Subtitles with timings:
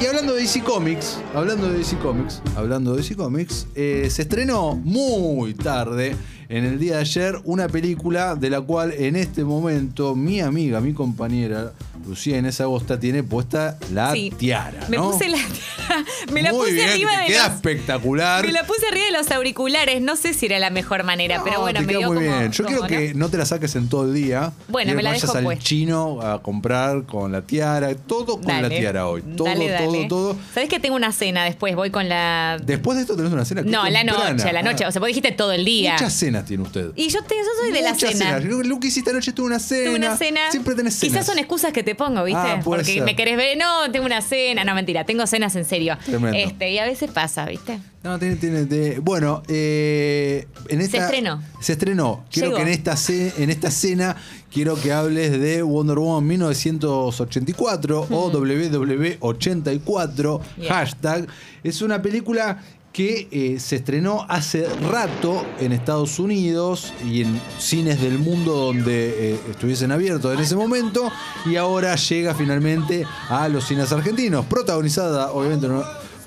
[0.00, 4.22] Y hablando de DC Comics, hablando de DC Comics, hablando de DC Comics, eh, se
[4.22, 6.14] estrenó muy tarde
[6.48, 10.80] en el día de ayer una película de la cual en este momento mi amiga,
[10.80, 11.72] mi compañera
[12.06, 14.30] Lucía Inés Agosta tiene puesta la Sí.
[14.36, 14.86] tiara.
[14.90, 15.48] Me puse la tiara.
[16.32, 17.56] Me la Muy puse bien, arriba de queda los.
[17.56, 18.46] espectacular.
[18.46, 20.00] Me la puse arriba de los auriculares.
[20.00, 22.16] No sé si era la mejor manera, pero No, bueno, te me queda dio muy
[22.24, 22.38] como.
[22.38, 22.52] bien.
[22.52, 23.20] Yo como, quiero que ¿no?
[23.24, 24.52] no te la saques en todo el día.
[24.68, 25.64] Bueno, me la vayas dejo al puesta.
[25.64, 29.22] chino a comprar con la tiara, todo con la tiara hoy.
[29.36, 29.86] Todo, dale, dale.
[29.86, 30.36] todo, todo.
[30.52, 31.74] ¿Sabés que tengo una cena después?
[31.76, 32.58] Voy con la.
[32.62, 33.62] Después de esto tenés una cena.
[33.62, 34.32] no, la temprana.
[34.34, 34.84] noche, la noche.
[34.84, 35.92] Ah, O sea, vos dijiste todo el día.
[35.92, 36.90] Muchas cenas tiene usted.
[36.96, 38.12] Y yo, te, yo soy de la cena.
[38.12, 38.44] cenas.
[38.44, 39.84] Yo, Lu, que hiciste anoche tuve una cena.
[39.90, 40.50] Tuve una cena.
[40.50, 41.12] Siempre tenés cenas.
[41.12, 42.40] Quizás son excusas que te pongo, ¿viste?
[42.40, 43.02] Ah, Porque ser.
[43.02, 43.56] me querés ver.
[43.58, 44.64] No, tengo una cena.
[44.64, 45.04] No, mentira.
[45.04, 45.98] Tengo cenas en serio.
[46.04, 46.38] Tremendo.
[46.38, 47.78] Este, y a veces pasa, ¿viste?
[48.02, 50.98] No, tiene, tiene, tiene- Bueno, eh, en esta.
[51.04, 51.42] estrenó.
[51.60, 52.24] Se estrenó.
[52.30, 52.56] Quiero Llegó.
[52.58, 52.96] que en esta,
[53.42, 54.16] en esta cena
[54.52, 60.68] quiero que hables de Wonder Woman 1984 o WW84 Bien.
[60.72, 61.26] hashtag.
[61.62, 62.62] Es una película
[62.94, 69.32] que eh, se estrenó hace rato en Estados Unidos y en cines del mundo donde
[69.32, 71.10] eh, estuviesen abiertos en ese momento
[71.44, 75.66] y ahora llega finalmente a los cines argentinos, protagonizada obviamente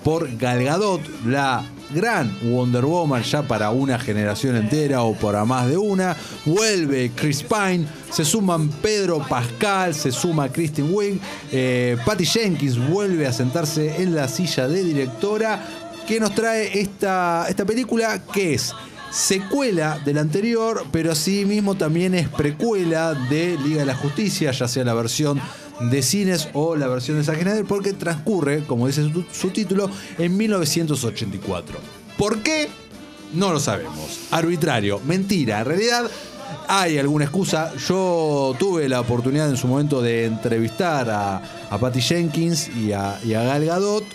[0.03, 5.67] por Gal Gadot, la gran Wonder Woman ya para una generación entera o para más
[5.69, 6.17] de una.
[6.45, 11.19] Vuelve Chris Pine, se suman Pedro Pascal, se suma Kristen Wiig,
[11.51, 15.86] eh, Patty Jenkins vuelve a sentarse en la silla de directora.
[16.07, 18.23] Que nos trae esta, esta película?
[18.23, 18.73] Que es
[19.11, 24.67] secuela del anterior, pero sí mismo también es precuela de Liga de la Justicia, ya
[24.67, 25.39] sea la versión
[25.79, 30.35] de cines o la versión de Zack Snyder, porque transcurre, como dice su, título, en
[30.35, 31.77] 1984.
[32.17, 32.69] ¿Por qué?
[33.33, 34.27] No lo sabemos.
[34.31, 35.59] Arbitrario, mentira.
[35.59, 36.09] En realidad
[36.69, 37.73] hay alguna excusa.
[37.75, 43.19] Yo tuve la oportunidad en su momento de entrevistar a, a Patty Jenkins y a
[43.25, 44.05] Gal Gadot.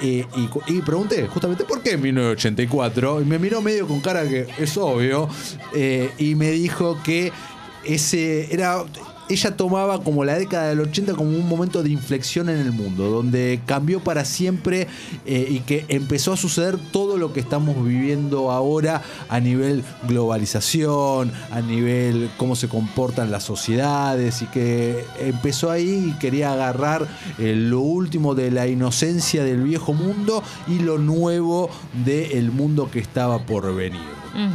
[0.00, 4.76] Y pregunté justamente por qué en 1984 y me miró medio con cara que es
[4.76, 5.28] obvio
[5.74, 7.32] eh, y me dijo que
[7.84, 8.84] ese era
[9.28, 13.10] ella tomaba como la década del 80 como un momento de inflexión en el mundo,
[13.10, 14.86] donde cambió para siempre
[15.26, 21.32] eh, y que empezó a suceder todo lo que estamos viviendo ahora a nivel globalización,
[21.50, 27.06] a nivel cómo se comportan las sociedades y que empezó ahí y quería agarrar
[27.38, 31.70] eh, lo último de la inocencia del viejo mundo y lo nuevo
[32.04, 34.00] del mundo que estaba por venir.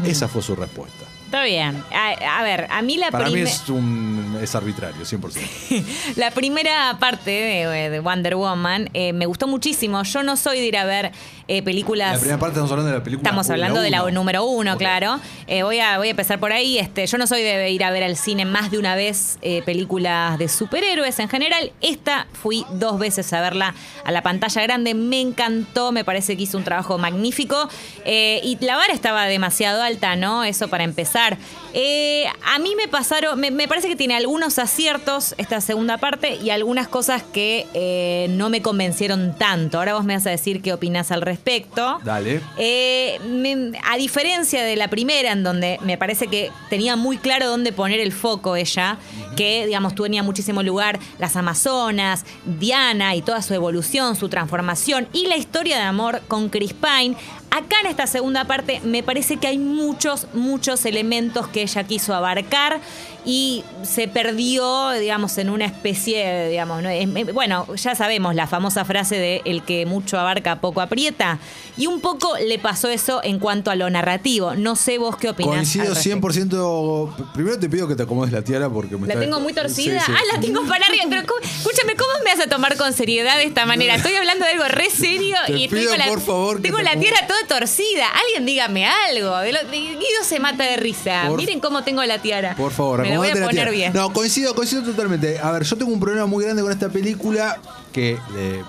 [0.05, 1.05] Esa fue su respuesta.
[1.29, 1.83] Está bien.
[1.93, 3.51] A, a ver, a mí la Para mí primera.
[3.51, 5.85] es, un, es arbitrario, 100%.
[6.15, 10.03] La primera parte de, de Wonder Woman eh, me gustó muchísimo.
[10.03, 11.11] Yo no soy de ir a ver
[11.47, 12.13] eh, películas.
[12.13, 13.27] La primera parte estamos hablando de la película.
[13.27, 14.11] Estamos hablando de la uno.
[14.11, 15.19] número uno, claro.
[15.47, 16.77] Eh, voy, a, voy a empezar por ahí.
[16.77, 19.63] Este, yo no soy de ir a ver al cine más de una vez eh,
[19.65, 21.71] películas de superhéroes en general.
[21.81, 23.73] Esta fui dos veces a verla
[24.05, 24.93] a la pantalla grande.
[24.93, 27.69] Me encantó, me parece que hizo un trabajo magnífico.
[28.05, 30.43] Eh, y la vara estaba demasiado alta, ¿no?
[30.43, 31.37] Eso para empezar.
[31.73, 36.35] Eh, a mí me pasaron, me, me parece que tiene algunos aciertos esta segunda parte
[36.35, 39.79] y algunas cosas que eh, no me convencieron tanto.
[39.79, 41.97] Ahora vos me vas a decir qué opinás al respecto.
[42.03, 42.39] Dale.
[42.59, 47.47] Eh, me- a diferencia de la primera, en donde me parece que tenía muy claro
[47.47, 48.99] dónde poner el foco ella,
[49.35, 55.25] que, digamos, tenía muchísimo lugar las Amazonas, Diana y toda su evolución, su transformación y
[55.25, 57.15] la historia de amor con Chris Pine.
[57.51, 62.13] Acá en esta segunda parte me parece que hay muchos, muchos elementos que ella quiso
[62.13, 62.79] abarcar
[63.25, 66.89] y se perdió, digamos, en una especie, digamos, ¿no?
[67.33, 71.37] Bueno, ya sabemos la famosa frase de el que mucho abarca, poco aprieta.
[71.75, 74.55] Y un poco le pasó eso en cuanto a lo narrativo.
[74.55, 75.53] No sé vos qué opinás.
[75.55, 77.09] Coincido al respecto.
[77.17, 77.31] 100%.
[77.33, 79.99] Primero te pido que te acomodes la tiara porque me La está- tengo muy torcida.
[79.99, 80.11] Sí, sí.
[80.15, 81.03] Ah, la tengo para arriba.
[81.09, 83.95] Pero ¿cómo- escúchame, ¿cómo me vas a tomar con seriedad de esta manera?
[83.95, 86.83] Estoy hablando de algo re serio Te y pido, tengo la, por favor, tengo te
[86.83, 88.07] la pongas- tierra torcida.
[88.25, 89.37] Alguien dígame algo.
[89.37, 91.23] De lo- de- Guido se mata de risa.
[91.27, 92.55] Por- Miren cómo tengo la tiara.
[92.55, 93.71] Por favor, me la voy a acomódate la poner tiara.
[93.71, 93.93] bien.
[93.93, 95.39] No, coincido, coincido totalmente.
[95.39, 97.59] A ver, yo tengo un problema muy grande con esta película
[97.91, 98.63] que eh,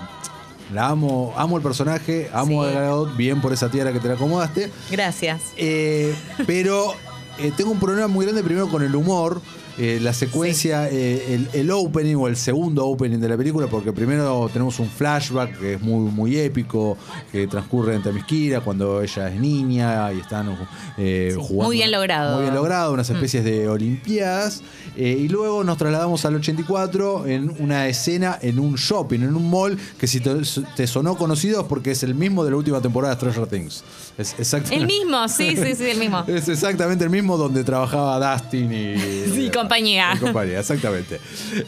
[0.73, 2.69] la amo, amo el personaje, amo Sí.
[2.69, 4.71] a Gadot, bien por esa tiara que te la acomodaste.
[4.89, 5.41] Gracias.
[5.57, 6.15] Eh,
[6.47, 6.93] pero
[7.39, 9.41] eh, tengo un problema muy grande primero con el humor.
[9.77, 13.93] Eh, la secuencia, eh, el, el opening o el segundo opening de la película, porque
[13.93, 16.97] primero tenemos un flashback que es muy, muy épico,
[17.31, 20.57] que transcurre en Temisquira cuando ella es niña y están
[20.97, 21.63] eh, jugando.
[21.63, 22.35] muy bien logrado.
[22.35, 24.61] Muy bien logrado, unas especies de Olimpiadas.
[24.95, 29.77] y luego nos trasladamos al 84 en una escena en un shopping, en un mall,
[29.97, 30.31] que si te,
[30.75, 33.83] te sonó conocido es porque es el mismo de la última temporada de Stranger Things.
[34.17, 34.75] Es exactamente.
[34.75, 36.23] El mismo, sí, sí, sí, el mismo.
[36.31, 38.95] Es exactamente el mismo donde trabajaba Dustin y.
[39.31, 40.13] Sí, compañía.
[40.15, 41.19] y compañía, exactamente.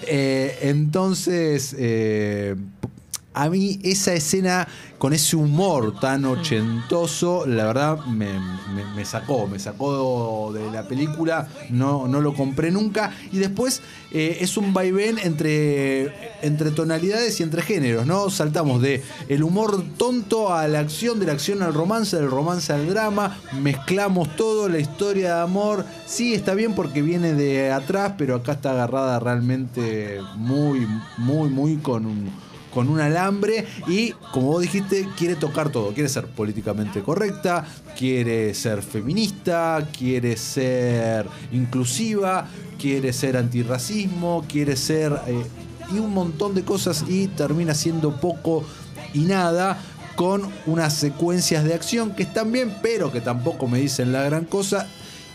[0.07, 1.75] Eh, entonces.
[1.77, 2.55] eh,
[3.33, 4.67] a mí esa escena
[5.03, 12.07] con ese humor tan ochentoso, la verdad me, sacó, me sacó de la película, no,
[12.07, 13.13] no lo compré nunca.
[13.33, 13.81] Y después
[14.11, 18.29] eh, es un vaivén entre, entre tonalidades y entre géneros, ¿no?
[18.29, 22.71] Saltamos de el humor tonto a la acción, de la acción al romance, del romance
[22.71, 25.85] al drama, mezclamos todo, la historia de amor.
[26.05, 30.87] Sí, está bien porque viene de atrás, pero acá está agarrada realmente muy,
[31.17, 35.93] muy, muy con un con un alambre y, como vos dijiste, quiere tocar todo.
[35.93, 37.65] Quiere ser políticamente correcta,
[37.97, 42.47] quiere ser feminista, quiere ser inclusiva,
[42.79, 45.13] quiere ser antirracismo, quiere ser...
[45.27, 45.43] eh,
[45.91, 48.63] y un montón de cosas y termina siendo poco
[49.13, 49.77] y nada
[50.15, 54.45] con unas secuencias de acción que están bien, pero que tampoco me dicen la gran
[54.45, 54.87] cosa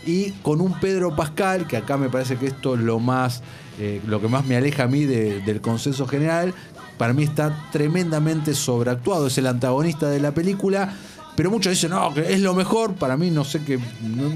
[0.05, 3.41] y con un Pedro Pascal, que acá me parece que esto es lo más,
[3.79, 6.53] eh, lo que más me aleja a mí de- del consenso general,
[6.97, 10.93] para mí está tremendamente sobreactuado, es el antagonista de la película,
[11.35, 13.79] pero muchos dicen, no, que es lo mejor, para mí no sé qué,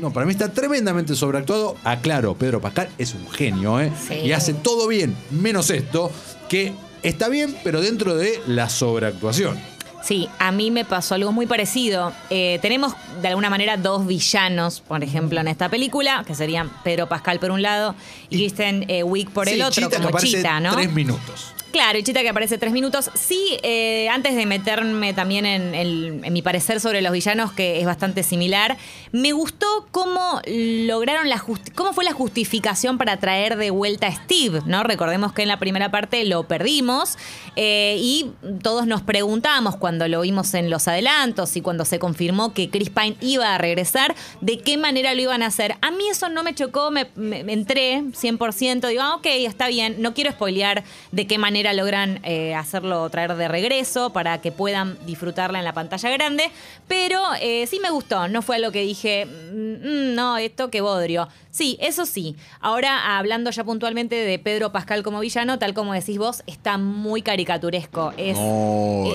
[0.02, 3.92] no, para mí está tremendamente sobreactuado, aclaro, Pedro Pascal es un genio, ¿eh?
[4.08, 4.14] Sí.
[4.26, 6.10] y hace todo bien, menos esto,
[6.48, 6.72] que
[7.02, 9.58] está bien, pero dentro de la sobreactuación.
[10.04, 12.12] Sí, a mí me pasó algo muy parecido.
[12.30, 17.08] Eh, tenemos de alguna manera dos villanos, por ejemplo, en esta película, que serían Pedro
[17.08, 17.96] Pascal por un lado
[18.30, 20.74] y Kristen eh, Wiig por el otro, Chita como Chita, ¿no?
[20.76, 21.54] Tres minutos.
[21.74, 23.10] Claro, Chita que aparece tres minutos.
[23.16, 28.22] Sí, eh, antes de meterme también en, mi parecer sobre los villanos, que es bastante
[28.22, 28.78] similar,
[29.12, 31.44] me gustó cómo lograron la
[31.74, 34.84] cómo fue la justificación para traer de vuelta a Steve, ¿no?
[34.84, 37.18] Recordemos que en la primera parte lo perdimos
[37.56, 38.30] eh, y
[38.62, 42.92] todos nos preguntábamos cuando lo vimos en los adelantos y cuando se confirmó que Chris
[42.92, 45.76] Pine iba a regresar, de qué manera lo iban a hacer.
[45.82, 49.96] A mí eso no me chocó, me- me entré 100%, digo, ah, ok, está bien,
[49.98, 54.98] no quiero spoilear de qué manera logran eh, hacerlo traer de regreso para que puedan
[55.06, 56.52] disfrutarla en la pantalla grande,
[56.90, 60.82] pero eh, sí me gustó, no fue lo que dije, "Mm, mm, no, esto qué
[60.82, 61.30] bodrio.
[61.52, 62.36] Sí, eso sí.
[62.62, 67.22] Ahora, hablando ya puntualmente de Pedro Pascal como villano, tal como decís vos, está muy
[67.22, 68.12] caricaturesco.
[68.18, 68.40] Es,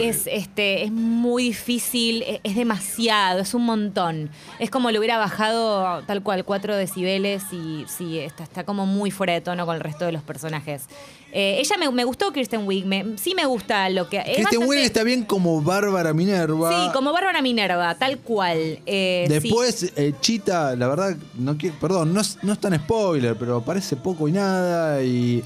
[0.01, 4.31] es, este, es muy difícil, es, es demasiado, es un montón.
[4.61, 9.11] Es como le hubiera bajado tal cual 4 decibeles y sí, está, está como muy
[9.11, 10.85] fuera de tono con el resto de los personajes.
[11.31, 14.17] Eh, ella me, me gustó Kristen Wiig, me- sí me gusta lo que...
[14.19, 16.71] es Kristen bastante- Wiig está bien como Bárbara Minerva.
[16.87, 18.79] Sí, como Bárbara Minerva, tal cual.
[18.87, 19.33] Eh, sí.
[19.35, 23.61] Después, eh, Chita, la verdad, no quiero, perdón, no es, no es tan spoiler, pero
[23.61, 25.03] parece poco y nada.
[25.03, 25.43] Y,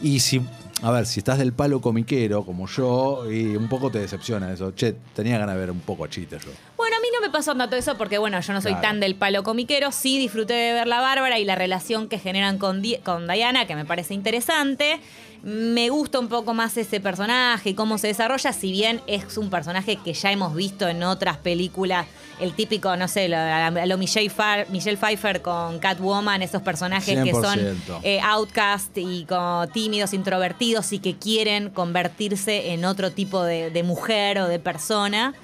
[0.00, 0.40] y si,
[0.82, 4.72] a ver, si estás del palo comiquero, como yo, y un poco te decepciona eso.
[4.72, 6.50] Che, tenía ganas de ver un poco a Chita yo.
[6.76, 6.93] Bueno,
[7.34, 8.88] pasó tanto eso porque, bueno, yo no soy Claro.
[8.88, 9.92] tan del palo comiquero.
[9.92, 13.66] Sí disfruté de ver la Bárbara y la relación que generan con, Di- con Diana,
[13.66, 15.00] que me parece interesante.
[15.42, 19.50] Me gusta un poco más ese personaje y cómo se desarrolla, si bien es un
[19.50, 22.06] personaje que ya hemos visto en otras películas.
[22.40, 23.36] El típico, no sé, lo,
[23.86, 24.30] lo Michelle,
[24.70, 28.00] Michelle Pfeiffer con Catwoman, esos personajes que son 100%.
[28.04, 33.82] eh, outcast y como tímidos, introvertidos y que quieren convertirse en otro tipo de, de
[33.82, 35.34] mujer o de persona.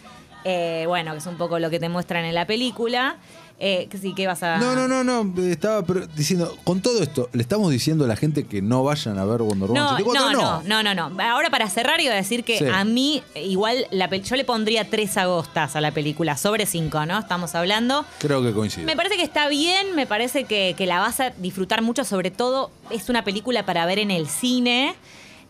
[0.44, 3.16] Eh, bueno, que es un poco lo que te muestran en la película.
[3.62, 4.56] Eh, sí, que vas a.
[4.56, 5.42] No, no, no, no.
[5.42, 5.84] Estaba
[6.16, 9.42] diciendo, con todo esto, ¿le estamos diciendo a la gente que no vayan a ver
[9.42, 10.32] Wonder Woman No, 84?
[10.32, 11.22] no, no, no, no, no.
[11.22, 12.64] Ahora para cerrar iba a decir que Sí.
[12.72, 17.18] a mí igual la yo le pondría tres agostas a la película, sobre cinco, ¿no?
[17.18, 18.06] Estamos hablando.
[18.18, 18.86] Creo que coincide.
[18.86, 22.30] Me parece que está bien, me parece que, que la vas a disfrutar mucho, sobre
[22.30, 24.94] todo es una película para ver en el cine.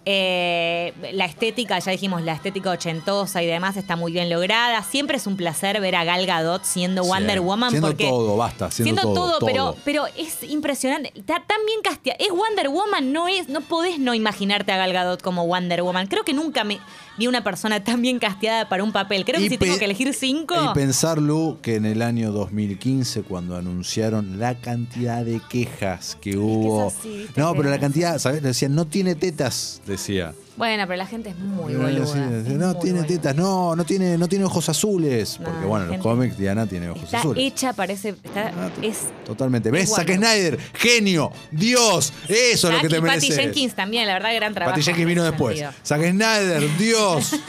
[0.07, 4.83] Eh, la estética, ya dijimos, la estética ochentosa y demás está muy bien lograda.
[4.83, 7.71] Siempre es un placer ver a Gal Gadot siendo Wonder Sí, Woman.
[7.71, 9.47] siendo porque, todo, basta, siendo todo, todo.
[9.47, 11.13] Pero, pero es impresionante.
[11.15, 12.17] Está tan bien casteada.
[12.19, 16.07] Es Wonder Woman, no es, no podés no imaginarte a Gal Gadot como Wonder Woman.
[16.07, 16.79] Creo que nunca me
[17.21, 19.25] vi una persona tan bien casteada para un papel.
[19.27, 20.55] Creo que si tengo que elegir cinco.
[20.71, 26.37] Y pensar, Lu, que en el año 2015, cuando anunciaron la cantidad de quejas que
[26.39, 26.91] hubo.
[27.03, 28.43] sí, viste no, que- pero la cantidad, ¿sabes?
[28.43, 30.33] Decían, no tiene tetas, decía.
[30.57, 32.07] Bueno, pero la gente es muy Eh, boluda.
[32.07, 33.07] sí, es no muy tiene boluda.
[33.07, 35.39] tetas, no, no tiene, no tiene ojos azules.
[35.41, 37.45] No, Porque bueno, en los cómics Diana tiene ojos Está azules.
[37.47, 38.11] hecha, parece.
[38.11, 38.99] está- Ah, es.
[39.25, 39.71] Totalmente.
[39.71, 39.85] ¿Ves?
[39.89, 43.31] es Zack Snyder, genio, Dios, eso es lo que te y Patty.
[43.33, 44.73] Jenkins también, la verdad, gran trabajo.
[44.77, 45.63] Patty en Jenkins vino después.
[45.83, 47.10] Zack Snyder, Dios.
[47.17, 47.41] Adiós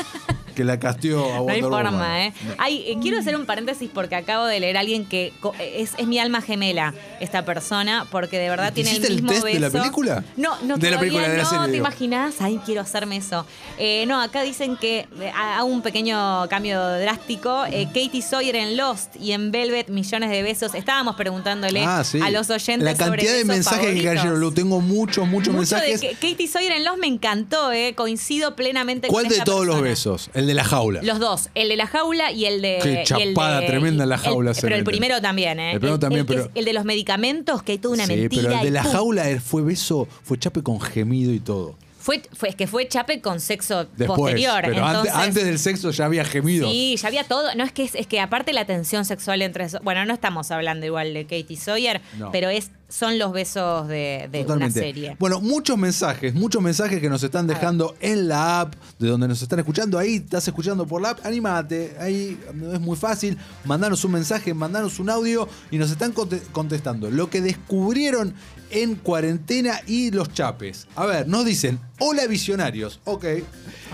[0.52, 1.86] que la casteó a No hay Wonder Woman.
[1.86, 2.34] forma, ¿eh?
[2.58, 5.92] Ay, eh, quiero hacer un paréntesis porque acabo de leer a alguien que co- es,
[5.98, 9.46] es mi alma gemela, esta persona, porque de verdad tiene el ¿Hiciste el mismo test
[9.46, 9.78] de la beso.
[9.80, 10.24] película?
[10.38, 11.86] No, no, De la todavía película, de la no, serie, ¿te digo.
[11.88, 12.36] imaginas?
[12.40, 13.46] Ay, quiero hacerme eso.
[13.78, 17.66] Eh, no, acá dicen que eh, hago un pequeño cambio drástico.
[17.72, 20.74] Eh, Katie Sawyer en Lost y en Velvet, millones de besos.
[20.76, 22.20] Estábamos preguntándole Ah, sí.
[22.22, 24.16] a los oyentes La sobre cantidad de besos mensajes que favoritos.
[24.16, 26.02] cayeron, lo tengo muchos, muchos Mucho de mensajes.
[26.20, 27.94] que- Katie Sawyer en Lost me encantó, eh.
[27.96, 29.90] coincido plenamente ¿Cuál con de esta todos los persona.
[29.90, 30.30] besos?
[30.34, 31.02] El de la jaula.
[31.04, 32.80] Los dos, el de la jaula y el de.
[32.82, 35.74] Qué el chapada de- tremenda en la el- jaula se pero el primero también, ¿eh?
[35.74, 38.44] El primero también, que pero- el de los medicamentos, que hay toda una sí, mentira.
[38.44, 38.92] pero el de la ¡pum!
[38.92, 41.76] jaula fue beso, fue chape con gemido y todo.
[42.00, 44.18] Fue, fue, es que fue chape con sexo Después.
[44.18, 44.62] posterior.
[44.66, 46.68] pero antes, entonces, antes del sexo ya había gemido.
[46.68, 47.54] Sí, ya había todo.
[47.54, 49.68] No, es que, es, es que aparte la tensión sexual entre.
[49.84, 52.32] Bueno, no estamos hablando igual de Katie Sawyer, No.
[52.32, 55.16] pero es, son los besos de, de una serie.
[55.20, 59.42] Bueno, muchos mensajes, muchos mensajes que nos están dejando en la app, de donde nos
[59.42, 59.98] están escuchando.
[59.98, 61.96] Ahí estás escuchando por la app, animate.
[62.00, 62.38] Ahí
[62.74, 63.38] es muy fácil.
[63.66, 67.10] Mandanos un mensaje, mandanos un audio y nos están conte- contestando.
[67.10, 68.34] Lo que descubrieron
[68.70, 70.88] en cuarentena y los chapes.
[70.96, 73.00] A ver, nos dicen, hola visionarios.
[73.06, 73.26] Ok.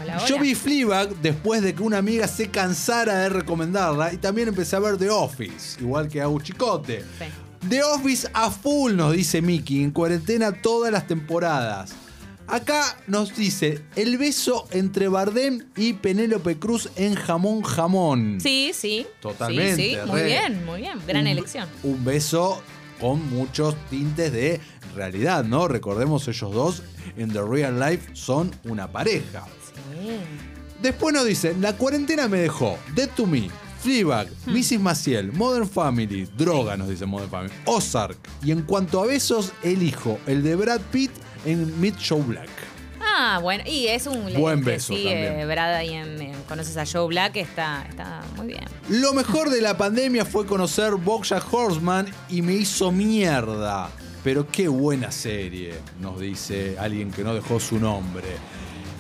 [0.01, 0.44] Hola, Yo hola.
[0.44, 4.80] vi Fleabag después de que una amiga se cansara de recomendarla y también empecé a
[4.80, 7.01] ver The Office, igual que a Chicote.
[7.01, 7.25] Sí.
[7.70, 11.94] The Office a full, nos dice Mickey, en cuarentena todas las temporadas.
[12.48, 18.40] Acá nos dice el beso entre Bardem y Penélope Cruz en Jamón Jamón.
[18.40, 19.06] Sí, sí.
[19.22, 20.26] Totalmente, Sí, sí, muy re.
[20.28, 20.98] bien, muy bien.
[21.06, 21.68] Gran Un- elección.
[21.84, 22.62] Un beso
[23.02, 24.62] con muchos tintes de
[24.96, 25.68] realidad, ¿no?
[25.68, 26.84] Recordemos, ellos dos
[27.18, 29.46] en The Real Life son una pareja.
[29.66, 30.12] Sí.
[30.82, 33.50] Después nos dicen, la cuarentena me dejó Dead to Me,
[33.81, 34.53] Fleabag, Hmm.
[34.53, 34.79] Mrs.
[34.79, 38.17] Maciel, Modern Family, Droga nos dice Modern Family, Ozark.
[38.43, 41.12] Y en cuanto a besos, elijo el de Brad Pitt
[41.46, 42.50] en Mid Show Black.
[43.01, 45.39] Ah, bueno, y es un Buen beso sí, también.
[45.39, 48.63] eh, Brad ahí en, en Conoces a Joe Black, está, está muy bien.
[48.89, 53.89] Lo mejor de la pandemia fue conocer Bojack Horseman y me hizo mierda.
[54.24, 58.27] Pero qué buena serie, nos dice alguien que no dejó su nombre.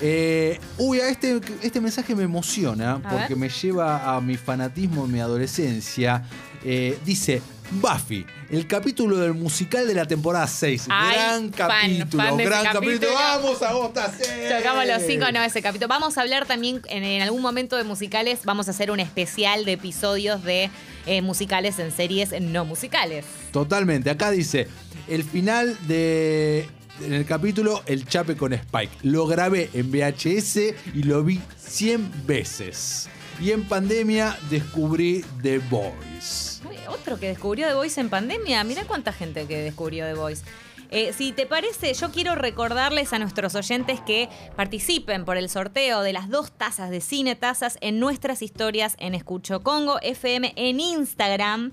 [0.01, 3.37] Eh, uy, a este, este mensaje me emociona A porque ver.
[3.37, 6.23] me lleva a mi fanatismo en mi adolescencia.
[6.63, 10.87] Eh, dice, Buffy, el capítulo del musical de la temporada 6.
[10.89, 12.91] Ay, gran capítulo, fan gran capítulo.
[12.91, 13.13] capítulo.
[13.13, 14.11] Vamos a Gota
[14.57, 15.87] Tocamos los cinco, no, ese capítulo.
[15.87, 18.41] Vamos a hablar también en, en algún momento de musicales.
[18.45, 20.69] Vamos a hacer un especial de episodios de
[21.05, 23.25] eh, musicales en series no musicales.
[23.51, 24.09] Totalmente.
[24.09, 24.67] Acá dice,
[25.07, 26.69] el final de...
[26.99, 28.91] En el capítulo El Chape con Spike.
[29.03, 30.57] Lo grabé en VHS
[30.95, 33.07] y lo vi 100 veces.
[33.39, 36.63] Y en pandemia descubrí The Voice.
[36.89, 38.63] Otro que descubrió The Voice en pandemia.
[38.63, 40.43] Mira cuánta gente que descubrió The Voice.
[40.89, 46.01] Eh, si te parece, yo quiero recordarles a nuestros oyentes que participen por el sorteo
[46.01, 50.79] de las dos tazas de cine tazas en nuestras historias en Escucho Congo FM en
[50.79, 51.71] Instagram.